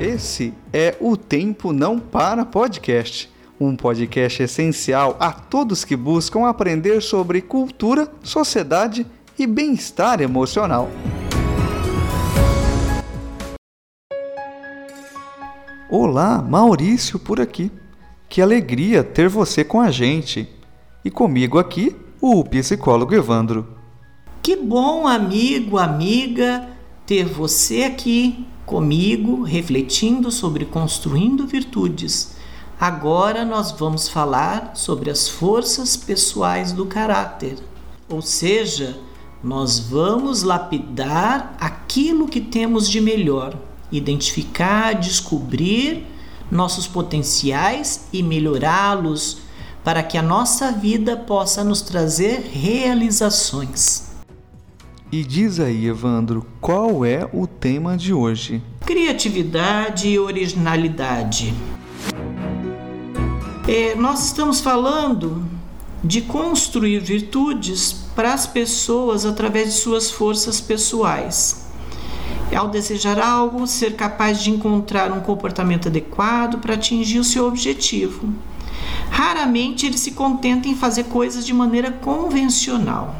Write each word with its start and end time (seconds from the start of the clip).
Esse 0.00 0.54
é 0.72 0.96
o 1.00 1.16
Tempo 1.16 1.72
Não 1.72 1.98
Para 1.98 2.44
Podcast, 2.46 3.28
um 3.60 3.74
podcast 3.74 4.44
essencial 4.44 5.16
a 5.18 5.32
todos 5.32 5.84
que 5.84 5.96
buscam 5.96 6.46
aprender 6.46 7.02
sobre 7.02 7.42
cultura, 7.42 8.08
sociedade 8.22 9.04
e 9.36 9.44
bem-estar 9.44 10.20
emocional. 10.20 10.88
Olá, 15.90 16.40
Maurício 16.42 17.18
por 17.18 17.40
aqui. 17.40 17.68
Que 18.28 18.40
alegria 18.40 19.02
ter 19.02 19.28
você 19.28 19.64
com 19.64 19.80
a 19.80 19.90
gente. 19.90 20.48
E 21.04 21.10
comigo 21.10 21.58
aqui, 21.58 21.96
o 22.20 22.44
psicólogo 22.44 23.16
Evandro. 23.16 23.66
Que 24.44 24.54
bom, 24.54 25.08
amigo, 25.08 25.76
amiga, 25.76 26.68
ter 27.08 27.24
você 27.24 27.84
aqui 27.84 28.46
comigo, 28.66 29.42
refletindo 29.42 30.30
sobre 30.30 30.66
construindo 30.66 31.46
virtudes. 31.46 32.36
Agora 32.78 33.46
nós 33.46 33.72
vamos 33.72 34.10
falar 34.10 34.72
sobre 34.74 35.10
as 35.10 35.26
forças 35.26 35.96
pessoais 35.96 36.70
do 36.70 36.84
caráter, 36.84 37.56
ou 38.10 38.20
seja, 38.20 39.00
nós 39.42 39.78
vamos 39.78 40.42
lapidar 40.42 41.56
aquilo 41.58 42.28
que 42.28 42.42
temos 42.42 42.86
de 42.86 43.00
melhor, 43.00 43.56
identificar, 43.90 44.92
descobrir 44.92 46.04
nossos 46.50 46.86
potenciais 46.86 48.06
e 48.12 48.22
melhorá-los 48.22 49.38
para 49.82 50.02
que 50.02 50.18
a 50.18 50.22
nossa 50.22 50.70
vida 50.72 51.16
possa 51.16 51.64
nos 51.64 51.80
trazer 51.80 52.50
realizações. 52.52 54.07
E 55.10 55.24
diz 55.24 55.58
aí, 55.58 55.86
Evandro, 55.86 56.46
qual 56.60 57.02
é 57.02 57.26
o 57.32 57.46
tema 57.46 57.96
de 57.96 58.12
hoje? 58.12 58.62
Criatividade 58.84 60.06
e 60.06 60.18
originalidade. 60.18 61.54
É, 63.66 63.94
nós 63.94 64.26
estamos 64.26 64.60
falando 64.60 65.46
de 66.04 66.20
construir 66.20 66.98
virtudes 66.98 67.90
para 68.14 68.34
as 68.34 68.46
pessoas 68.46 69.24
através 69.24 69.68
de 69.68 69.80
suas 69.80 70.10
forças 70.10 70.60
pessoais. 70.60 71.66
Ao 72.54 72.68
desejar 72.68 73.18
algo, 73.18 73.66
ser 73.66 73.96
capaz 73.96 74.42
de 74.42 74.50
encontrar 74.50 75.10
um 75.10 75.20
comportamento 75.20 75.88
adequado 75.88 76.58
para 76.58 76.74
atingir 76.74 77.18
o 77.18 77.24
seu 77.24 77.46
objetivo. 77.46 78.28
Raramente 79.10 79.86
ele 79.86 79.98
se 79.98 80.12
contenta 80.12 80.68
em 80.68 80.76
fazer 80.76 81.04
coisas 81.04 81.44
de 81.44 81.52
maneira 81.52 81.90
convencional. 81.90 83.16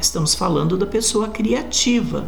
Estamos 0.00 0.34
falando 0.34 0.76
da 0.76 0.86
pessoa 0.86 1.28
criativa. 1.28 2.26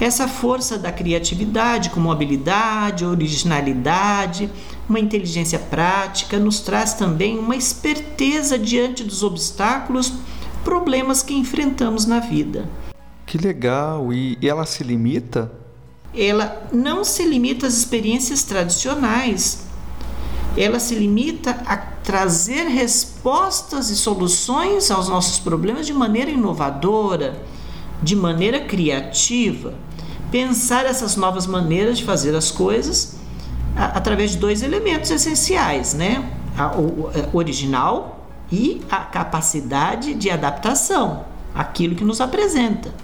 Essa 0.00 0.26
força 0.26 0.76
da 0.76 0.90
criatividade, 0.90 1.90
como 1.90 2.10
habilidade, 2.10 3.04
originalidade, 3.04 4.50
uma 4.88 4.98
inteligência 4.98 5.58
prática, 5.58 6.38
nos 6.38 6.60
traz 6.60 6.94
também 6.94 7.38
uma 7.38 7.56
esperteza 7.56 8.58
diante 8.58 9.04
dos 9.04 9.22
obstáculos, 9.22 10.12
problemas 10.64 11.22
que 11.22 11.34
enfrentamos 11.34 12.06
na 12.06 12.20
vida. 12.20 12.68
Que 13.26 13.38
legal! 13.38 14.12
E 14.12 14.36
ela 14.42 14.66
se 14.66 14.82
limita? 14.82 15.52
Ela 16.16 16.68
não 16.72 17.04
se 17.04 17.24
limita 17.24 17.66
às 17.66 17.74
experiências 17.76 18.42
tradicionais, 18.44 19.64
ela 20.56 20.78
se 20.78 20.94
limita 20.94 21.50
a 21.66 21.76
trazer 21.76 22.64
respostas 22.64 23.90
e 23.90 23.96
soluções 23.96 24.90
aos 24.90 25.08
nossos 25.08 25.38
problemas 25.38 25.86
de 25.86 25.92
maneira 25.92 26.30
inovadora, 26.30 27.42
de 28.02 28.14
maneira 28.14 28.60
criativa. 28.60 29.74
Pensar 30.30 30.84
essas 30.84 31.16
novas 31.16 31.46
maneiras 31.46 31.98
de 31.98 32.04
fazer 32.04 32.34
as 32.34 32.50
coisas 32.50 33.16
a, 33.76 33.86
através 33.86 34.32
de 34.32 34.38
dois 34.38 34.62
elementos 34.62 35.10
essenciais, 35.10 35.94
né? 35.94 36.30
A, 36.56 36.76
o, 36.76 37.08
a 37.08 37.36
original 37.36 38.28
e 38.50 38.82
a 38.90 38.98
capacidade 38.98 40.14
de 40.14 40.30
adaptação, 40.30 41.24
aquilo 41.54 41.94
que 41.96 42.04
nos 42.04 42.20
apresenta. 42.20 42.94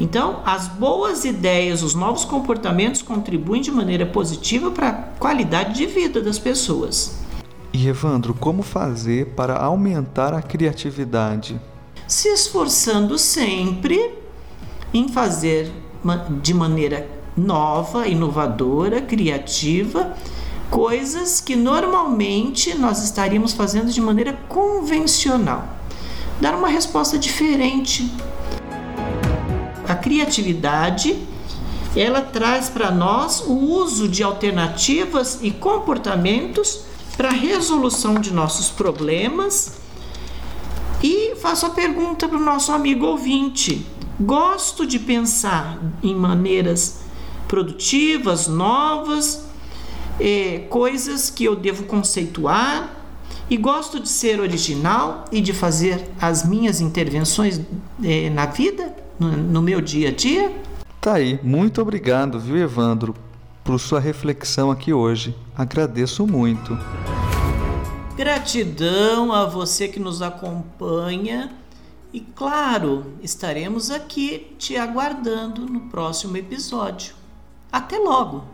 Então, 0.00 0.40
as 0.44 0.66
boas 0.68 1.24
ideias, 1.24 1.82
os 1.82 1.94
novos 1.94 2.24
comportamentos 2.24 3.02
contribuem 3.02 3.62
de 3.62 3.70
maneira 3.70 4.06
positiva 4.06 4.70
para 4.70 4.88
a 4.88 4.92
qualidade 4.92 5.74
de 5.74 5.86
vida 5.86 6.20
das 6.20 6.38
pessoas. 6.38 7.16
E 7.72 7.86
Evandro, 7.86 8.34
como 8.34 8.62
fazer 8.62 9.28
para 9.34 9.56
aumentar 9.56 10.34
a 10.34 10.42
criatividade? 10.42 11.60
Se 12.06 12.28
esforçando 12.28 13.16
sempre 13.16 14.14
em 14.92 15.08
fazer 15.08 15.72
de 16.42 16.52
maneira 16.52 17.08
nova, 17.36 18.06
inovadora, 18.06 19.00
criativa, 19.00 20.14
coisas 20.70 21.40
que 21.40 21.56
normalmente 21.56 22.76
nós 22.76 23.02
estaríamos 23.02 23.52
fazendo 23.52 23.90
de 23.90 24.00
maneira 24.00 24.32
convencional. 24.48 25.64
Dar 26.40 26.54
uma 26.54 26.68
resposta 26.68 27.18
diferente 27.18 28.12
criatividade 30.02 31.16
ela 31.94 32.22
traz 32.22 32.70
para 32.70 32.90
nós 32.90 33.40
o 33.40 33.52
uso 33.52 34.08
de 34.08 34.22
alternativas 34.22 35.38
e 35.42 35.50
comportamentos 35.50 36.84
para 37.16 37.28
a 37.28 37.32
resolução 37.32 38.14
de 38.14 38.32
nossos 38.32 38.70
problemas. 38.70 39.74
E 41.02 41.34
faço 41.36 41.66
a 41.66 41.70
pergunta 41.70 42.26
para 42.26 42.38
o 42.38 42.44
nosso 42.44 42.72
amigo 42.72 43.04
ouvinte: 43.04 43.86
gosto 44.18 44.86
de 44.86 44.98
pensar 44.98 45.78
em 46.02 46.14
maneiras 46.14 47.00
produtivas, 47.46 48.46
novas, 48.46 49.44
eh, 50.18 50.64
coisas 50.70 51.28
que 51.28 51.44
eu 51.44 51.54
devo 51.54 51.84
conceituar, 51.84 52.96
e 53.50 53.56
gosto 53.58 54.00
de 54.00 54.08
ser 54.08 54.40
original 54.40 55.26
e 55.30 55.42
de 55.42 55.52
fazer 55.52 56.08
as 56.18 56.42
minhas 56.46 56.80
intervenções 56.80 57.60
eh, 58.02 58.30
na 58.30 58.46
vida? 58.46 59.01
No, 59.18 59.28
no 59.28 59.62
meu 59.62 59.80
dia 59.80 60.08
a 60.08 60.12
dia. 60.12 60.52
Tá 61.00 61.14
aí, 61.14 61.38
muito 61.42 61.82
obrigado, 61.82 62.38
viu, 62.38 62.56
Evandro, 62.56 63.14
por 63.64 63.78
sua 63.78 64.00
reflexão 64.00 64.70
aqui 64.70 64.92
hoje. 64.92 65.36
Agradeço 65.56 66.26
muito. 66.26 66.78
Gratidão 68.16 69.32
a 69.32 69.46
você 69.46 69.88
que 69.88 69.98
nos 69.98 70.22
acompanha 70.22 71.52
e, 72.12 72.20
claro, 72.20 73.14
estaremos 73.22 73.90
aqui 73.90 74.54
te 74.58 74.76
aguardando 74.76 75.66
no 75.66 75.80
próximo 75.88 76.36
episódio. 76.36 77.14
Até 77.72 77.98
logo! 77.98 78.44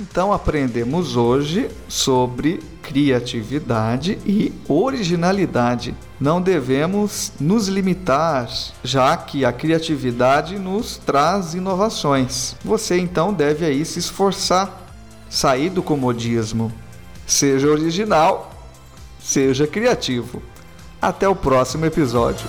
Então 0.00 0.32
aprendemos 0.32 1.16
hoje 1.16 1.68
sobre 1.88 2.60
criatividade 2.82 4.18
e 4.24 4.52
originalidade. 4.68 5.94
Não 6.20 6.40
devemos 6.40 7.32
nos 7.40 7.66
limitar, 7.66 8.48
já 8.82 9.16
que 9.16 9.44
a 9.44 9.52
criatividade 9.52 10.56
nos 10.58 10.98
traz 10.98 11.54
inovações. 11.54 12.54
Você 12.64 12.96
então 12.96 13.32
deve 13.32 13.64
aí 13.64 13.84
se 13.84 13.98
esforçar, 13.98 14.88
sair 15.28 15.68
do 15.68 15.82
comodismo. 15.82 16.72
Seja 17.26 17.68
original, 17.68 18.52
seja 19.20 19.66
criativo. 19.66 20.40
Até 21.02 21.28
o 21.28 21.34
próximo 21.34 21.84
episódio. 21.84 22.46